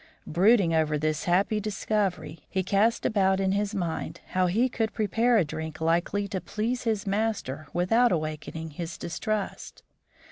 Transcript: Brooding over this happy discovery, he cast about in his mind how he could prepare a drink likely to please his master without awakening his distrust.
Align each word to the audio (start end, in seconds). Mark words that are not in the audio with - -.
Brooding 0.25 0.73
over 0.73 0.97
this 0.97 1.25
happy 1.25 1.59
discovery, 1.59 2.39
he 2.49 2.63
cast 2.63 3.05
about 3.05 3.39
in 3.39 3.51
his 3.51 3.75
mind 3.75 4.19
how 4.29 4.47
he 4.47 4.67
could 4.67 4.93
prepare 4.95 5.37
a 5.37 5.45
drink 5.45 5.79
likely 5.79 6.27
to 6.29 6.41
please 6.41 6.85
his 6.85 7.05
master 7.05 7.67
without 7.71 8.11
awakening 8.11 8.71
his 8.71 8.97
distrust. 8.97 9.83